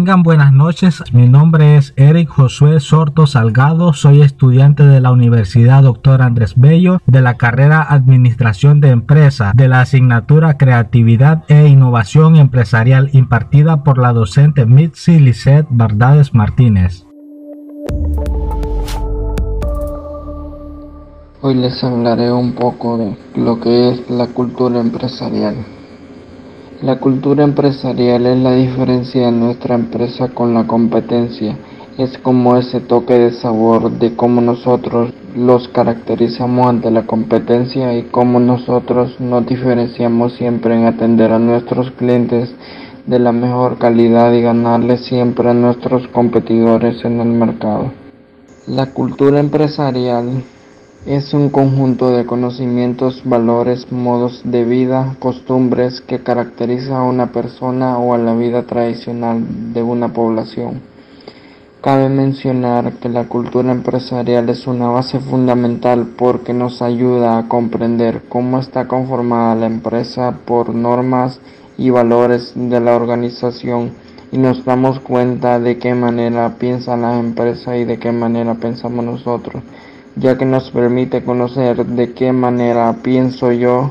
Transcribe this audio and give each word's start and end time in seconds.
Tengan 0.00 0.22
buenas 0.22 0.50
noches, 0.50 1.02
mi 1.12 1.28
nombre 1.28 1.76
es 1.76 1.92
Eric 1.94 2.30
Josué 2.30 2.80
Sorto 2.80 3.26
Salgado, 3.26 3.92
soy 3.92 4.22
estudiante 4.22 4.82
de 4.82 4.98
la 4.98 5.12
Universidad 5.12 5.82
Dr. 5.82 6.22
Andrés 6.22 6.54
Bello 6.56 7.02
de 7.04 7.20
la 7.20 7.34
carrera 7.34 7.82
Administración 7.82 8.80
de 8.80 8.88
Empresa 8.88 9.52
de 9.54 9.68
la 9.68 9.82
asignatura 9.82 10.56
Creatividad 10.56 11.44
e 11.48 11.66
Innovación 11.66 12.36
Empresarial 12.36 13.10
impartida 13.12 13.84
por 13.84 13.98
la 13.98 14.14
docente 14.14 14.64
Mitzi 14.64 15.20
Lisset 15.20 15.66
Bardades 15.68 16.32
Martínez. 16.32 17.04
Hoy 21.42 21.56
les 21.56 21.84
hablaré 21.84 22.32
un 22.32 22.54
poco 22.54 22.96
de 22.96 23.18
lo 23.34 23.60
que 23.60 23.90
es 23.90 24.08
la 24.08 24.28
cultura 24.28 24.80
empresarial. 24.80 25.56
La 26.82 26.98
cultura 26.98 27.44
empresarial 27.44 28.24
es 28.24 28.38
la 28.38 28.54
diferencia 28.54 29.26
de 29.26 29.32
nuestra 29.32 29.74
empresa 29.74 30.28
con 30.28 30.54
la 30.54 30.66
competencia. 30.66 31.58
Es 31.98 32.16
como 32.16 32.56
ese 32.56 32.80
toque 32.80 33.18
de 33.18 33.32
sabor 33.32 33.90
de 33.90 34.16
cómo 34.16 34.40
nosotros 34.40 35.12
los 35.36 35.68
caracterizamos 35.68 36.66
ante 36.66 36.90
la 36.90 37.06
competencia 37.06 37.94
y 37.98 38.04
cómo 38.04 38.40
nosotros 38.40 39.20
nos 39.20 39.44
diferenciamos 39.44 40.32
siempre 40.36 40.74
en 40.74 40.86
atender 40.86 41.32
a 41.32 41.38
nuestros 41.38 41.90
clientes 41.90 42.50
de 43.06 43.18
la 43.18 43.32
mejor 43.32 43.76
calidad 43.76 44.32
y 44.32 44.40
ganarle 44.40 44.96
siempre 44.96 45.50
a 45.50 45.54
nuestros 45.54 46.08
competidores 46.08 47.04
en 47.04 47.20
el 47.20 47.28
mercado. 47.28 47.92
La 48.66 48.86
cultura 48.86 49.38
empresarial 49.38 50.44
es 51.06 51.32
un 51.32 51.48
conjunto 51.48 52.10
de 52.10 52.26
conocimientos, 52.26 53.22
valores, 53.24 53.90
modos 53.90 54.42
de 54.44 54.64
vida, 54.64 55.16
costumbres 55.18 56.02
que 56.02 56.18
caracteriza 56.18 56.98
a 56.98 57.04
una 57.04 57.32
persona 57.32 57.98
o 57.98 58.12
a 58.12 58.18
la 58.18 58.34
vida 58.34 58.64
tradicional 58.64 59.72
de 59.72 59.82
una 59.82 60.12
población. 60.12 60.82
Cabe 61.80 62.10
mencionar 62.10 62.92
que 63.00 63.08
la 63.08 63.24
cultura 63.24 63.72
empresarial 63.72 64.50
es 64.50 64.66
una 64.66 64.88
base 64.88 65.20
fundamental 65.20 66.06
porque 66.18 66.52
nos 66.52 66.82
ayuda 66.82 67.38
a 67.38 67.48
comprender 67.48 68.24
cómo 68.28 68.58
está 68.58 68.86
conformada 68.86 69.54
la 69.54 69.66
empresa 69.66 70.40
por 70.44 70.74
normas 70.74 71.40
y 71.78 71.88
valores 71.88 72.52
de 72.54 72.78
la 72.78 72.94
organización 72.94 73.92
y 74.32 74.36
nos 74.36 74.66
damos 74.66 75.00
cuenta 75.00 75.58
de 75.58 75.78
qué 75.78 75.94
manera 75.94 76.56
piensa 76.58 76.98
la 76.98 77.18
empresa 77.18 77.78
y 77.78 77.86
de 77.86 77.98
qué 77.98 78.12
manera 78.12 78.56
pensamos 78.56 79.02
nosotros 79.02 79.62
ya 80.20 80.36
que 80.36 80.44
nos 80.44 80.70
permite 80.70 81.24
conocer 81.24 81.86
de 81.86 82.12
qué 82.12 82.32
manera 82.32 82.94
pienso 83.02 83.52
yo 83.52 83.90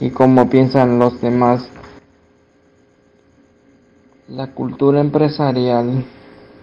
y 0.00 0.10
cómo 0.10 0.50
piensan 0.50 0.98
los 0.98 1.20
demás. 1.20 1.66
La 4.28 4.48
cultura 4.48 5.00
empresarial 5.00 6.04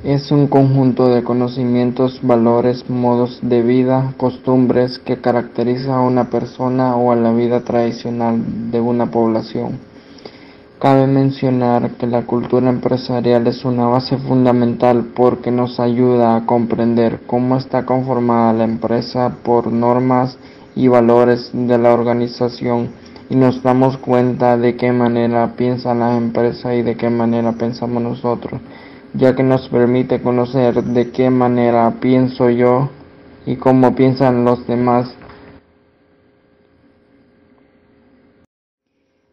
es 0.03 0.31
un 0.31 0.47
conjunto 0.47 1.09
de 1.09 1.23
conocimientos, 1.23 2.19
valores, 2.21 2.89
modos 2.89 3.39
de 3.41 3.63
vida, 3.63 4.13
costumbres 4.17 4.99
que 4.99 5.17
caracteriza 5.17 5.95
a 5.95 6.01
una 6.01 6.29
persona 6.29 6.95
o 6.95 7.11
a 7.11 7.15
la 7.15 7.33
vida 7.33 7.61
tradicional 7.61 8.71
de 8.71 8.79
una 8.79 9.09
población. 9.09 9.79
Cabe 10.79 11.07
mencionar 11.07 11.91
que 11.97 12.07
la 12.07 12.21
cultura 12.21 12.69
empresarial 12.69 13.45
es 13.47 13.65
una 13.65 13.87
base 13.87 14.15
fundamental 14.15 15.07
porque 15.13 15.51
nos 15.51 15.77
ayuda 15.77 16.37
a 16.37 16.45
comprender 16.45 17.19
cómo 17.27 17.57
está 17.57 17.85
conformada 17.85 18.53
la 18.53 18.63
empresa 18.63 19.35
por 19.43 19.73
normas 19.73 20.37
y 20.77 20.87
valores 20.87 21.49
de 21.51 21.77
la 21.77 21.93
organización 21.93 22.91
y 23.29 23.35
nos 23.35 23.61
damos 23.61 23.97
cuenta 23.97 24.55
de 24.55 24.77
qué 24.77 24.93
manera 24.93 25.53
piensa 25.57 25.93
la 25.93 26.15
empresa 26.15 26.73
y 26.73 26.81
de 26.81 26.95
qué 26.95 27.09
manera 27.09 27.51
pensamos 27.51 28.01
nosotros, 28.01 28.61
ya 29.13 29.35
que 29.35 29.43
nos 29.43 29.67
permite 29.67 30.21
conocer 30.21 30.81
de 30.81 31.11
qué 31.11 31.29
manera 31.29 31.93
pienso 31.99 32.49
yo 32.49 32.87
y 33.45 33.57
cómo 33.57 33.95
piensan 33.95 34.45
los 34.45 34.65
demás 34.65 35.13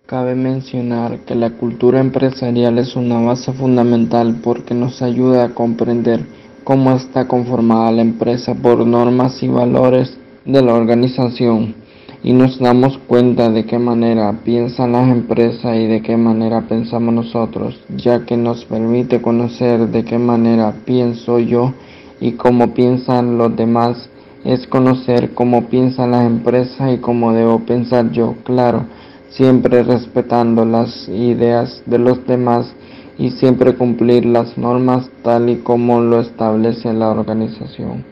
Cabe 0.06 0.36
mencionar 0.36 1.18
que 1.24 1.34
la 1.34 1.50
cultura 1.50 1.98
empresarial 1.98 2.78
es 2.78 2.94
una 2.94 3.18
base 3.18 3.52
fundamental 3.52 4.36
porque 4.40 4.72
nos 4.72 5.02
ayuda 5.02 5.42
a 5.42 5.48
comprender 5.48 6.24
cómo 6.62 6.92
está 6.92 7.26
conformada 7.26 7.90
la 7.90 8.02
empresa 8.02 8.54
por 8.54 8.86
normas 8.86 9.42
y 9.42 9.48
valores 9.48 10.16
de 10.44 10.62
la 10.62 10.74
organización 10.74 11.74
y 12.22 12.32
nos 12.32 12.60
damos 12.60 12.98
cuenta 13.08 13.50
de 13.50 13.66
qué 13.66 13.80
manera 13.80 14.32
piensan 14.44 14.92
las 14.92 15.08
empresas 15.10 15.76
y 15.76 15.88
de 15.88 16.00
qué 16.02 16.16
manera 16.16 16.68
pensamos 16.68 17.12
nosotros, 17.12 17.80
ya 17.96 18.24
que 18.24 18.36
nos 18.36 18.64
permite 18.64 19.20
conocer 19.20 19.88
de 19.88 20.04
qué 20.04 20.18
manera 20.18 20.72
pienso 20.84 21.40
yo 21.40 21.72
y 22.20 22.34
cómo 22.34 22.74
piensan 22.74 23.38
los 23.38 23.56
demás, 23.56 24.08
es 24.44 24.68
conocer 24.68 25.34
cómo 25.34 25.66
piensan 25.66 26.12
las 26.12 26.24
empresas 26.26 26.94
y 26.94 26.98
cómo 26.98 27.32
debo 27.32 27.58
pensar 27.66 28.12
yo, 28.12 28.36
claro 28.44 28.86
siempre 29.30 29.82
respetando 29.82 30.64
las 30.64 31.08
ideas 31.08 31.82
de 31.86 31.98
los 31.98 32.26
demás 32.26 32.74
y 33.18 33.30
siempre 33.30 33.74
cumplir 33.74 34.26
las 34.26 34.58
normas 34.58 35.08
tal 35.22 35.48
y 35.48 35.56
como 35.56 36.00
lo 36.00 36.20
establece 36.20 36.92
la 36.92 37.08
organización. 37.08 38.04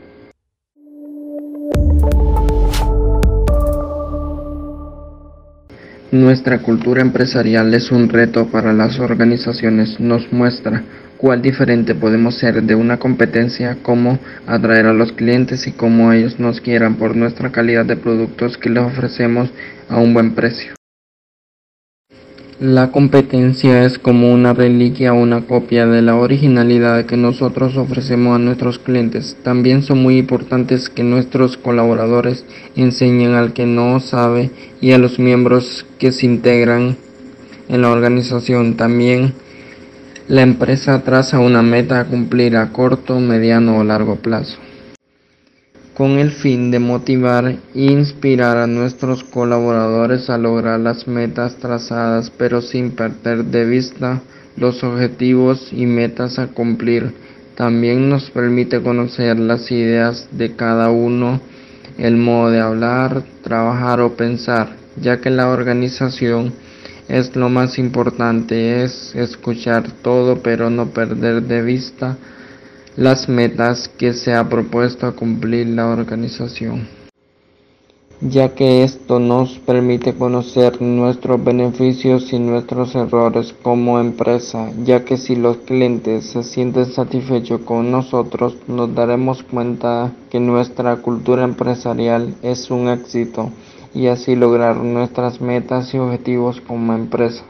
Nuestra 6.11 6.59
cultura 6.59 7.01
empresarial 7.01 7.73
es 7.73 7.91
un 7.91 8.07
reto 8.07 8.47
para 8.47 8.71
las 8.71 8.99
organizaciones, 8.99 9.99
nos 9.99 10.31
muestra 10.31 10.83
cuál 11.17 11.41
diferente 11.41 11.93
podemos 11.93 12.35
ser 12.35 12.63
de 12.63 12.73
una 12.73 12.97
competencia, 12.97 13.77
cómo 13.81 14.19
atraer 14.47 14.85
a 14.85 14.93
los 14.93 15.11
clientes 15.11 15.67
y 15.67 15.73
cómo 15.73 16.13
ellos 16.13 16.39
nos 16.39 16.61
quieran 16.61 16.95
por 16.95 17.17
nuestra 17.17 17.51
calidad 17.51 17.85
de 17.85 17.97
productos 17.97 18.57
que 18.57 18.69
les 18.69 18.83
ofrecemos 18.83 19.49
a 19.89 19.97
un 19.97 20.13
buen 20.13 20.35
precio. 20.35 20.75
La 22.59 22.89
competencia 22.89 23.83
es 23.83 23.99
como 23.99 24.31
una 24.31 24.53
reliquia 24.53 25.13
o 25.13 25.17
una 25.17 25.41
copia 25.41 25.87
de 25.87 26.01
la 26.01 26.15
originalidad 26.15 27.05
que 27.05 27.17
nosotros 27.17 27.75
ofrecemos 27.75 28.33
a 28.33 28.39
nuestros 28.39 28.79
clientes. 28.79 29.35
También 29.43 29.83
son 29.83 30.01
muy 30.01 30.17
importantes 30.19 30.87
que 30.87 31.03
nuestros 31.03 31.57
colaboradores 31.57 32.45
enseñen 32.77 33.33
al 33.33 33.51
que 33.51 33.65
no 33.65 33.99
sabe 33.99 34.51
y 34.79 34.93
a 34.93 34.97
los 34.97 35.19
miembros 35.19 35.85
que 35.99 36.13
se 36.13 36.27
integran 36.27 36.95
en 37.67 37.81
la 37.81 37.89
organización. 37.91 38.77
También 38.77 39.33
la 40.29 40.41
empresa 40.41 41.03
traza 41.03 41.39
una 41.39 41.61
meta 41.61 41.99
a 41.99 42.05
cumplir 42.05 42.55
a 42.55 42.71
corto, 42.71 43.19
mediano 43.19 43.79
o 43.79 43.83
largo 43.83 44.15
plazo 44.15 44.57
con 45.95 46.19
el 46.19 46.31
fin 46.31 46.71
de 46.71 46.79
motivar 46.79 47.45
e 47.47 47.59
inspirar 47.73 48.57
a 48.57 48.67
nuestros 48.67 49.23
colaboradores 49.23 50.29
a 50.29 50.37
lograr 50.37 50.77
las 50.77 51.07
metas 51.07 51.55
trazadas, 51.55 52.29
pero 52.37 52.61
sin 52.61 52.91
perder 52.91 53.45
de 53.45 53.65
vista 53.65 54.21
los 54.57 54.83
objetivos 54.83 55.71
y 55.71 55.85
metas 55.85 56.37
a 56.37 56.47
cumplir. 56.47 57.13
También 57.55 58.09
nos 58.09 58.29
permite 58.29 58.81
conocer 58.81 59.39
las 59.39 59.71
ideas 59.71 60.27
de 60.31 60.53
cada 60.57 60.89
uno, 60.89 61.39
el 61.97 62.17
modo 62.17 62.51
de 62.51 62.59
hablar, 62.59 63.23
trabajar 63.41 64.01
o 64.01 64.17
pensar, 64.17 64.75
ya 65.01 65.21
que 65.21 65.29
la 65.29 65.47
organización 65.47 66.51
es 67.07 67.37
lo 67.37 67.47
más 67.47 67.79
importante, 67.79 68.83
es 68.83 69.15
escuchar 69.15 69.89
todo 70.01 70.41
pero 70.43 70.69
no 70.69 70.87
perder 70.87 71.43
de 71.43 71.61
vista 71.61 72.17
las 72.97 73.27
metas 73.27 73.89
que 73.89 74.13
se 74.13 74.33
ha 74.33 74.47
propuesto 74.47 75.05
a 75.05 75.11
cumplir 75.11 75.67
la 75.67 75.87
organización, 75.87 76.87
ya 78.21 78.55
que 78.55 78.83
esto 78.83 79.19
nos 79.19 79.59
permite 79.59 80.13
conocer 80.13 80.81
nuestros 80.81 81.43
beneficios 81.43 82.31
y 82.31 82.39
nuestros 82.39 82.95
errores 82.95 83.53
como 83.61 83.99
empresa, 83.99 84.71
ya 84.85 85.03
que 85.03 85.17
si 85.17 85.35
los 85.35 85.57
clientes 85.57 86.27
se 86.27 86.43
sienten 86.43 86.85
satisfechos 86.85 87.61
con 87.61 87.91
nosotros, 87.91 88.55
nos 88.67 88.95
daremos 88.95 89.43
cuenta 89.43 90.13
que 90.29 90.39
nuestra 90.39 90.95
cultura 90.97 91.43
empresarial 91.43 92.33
es 92.43 92.71
un 92.71 92.87
éxito 92.87 93.51
y 93.93 94.07
así 94.07 94.37
lograr 94.37 94.77
nuestras 94.77 95.41
metas 95.41 95.93
y 95.93 95.97
objetivos 95.97 96.61
como 96.61 96.93
empresa. 96.93 97.43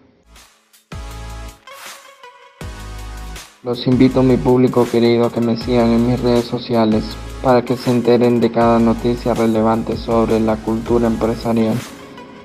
Los 3.66 3.88
invito 3.88 4.20
a 4.20 4.24
mi 4.24 4.38
público 4.38 4.88
querido 4.88 5.26
a 5.26 5.32
que 5.32 5.42
me 5.42 5.58
sigan 5.58 5.90
en 5.90 6.08
mis 6.08 6.20
redes 6.20 6.46
sociales 6.46 7.04
para 7.42 7.66
que 7.66 7.76
se 7.76 7.90
enteren 7.90 8.40
de 8.40 8.52
cada 8.52 8.78
noticia 8.78 9.34
relevante 9.34 9.98
sobre 9.98 10.40
la 10.40 10.58
cultura 10.58 11.08
empresarial. 11.08 11.76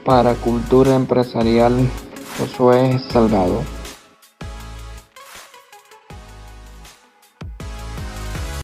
Para 0.03 0.35
Cultura 0.37 0.95
Empresarial, 0.95 1.77
Josué 2.39 2.99
Salgado. 3.11 3.80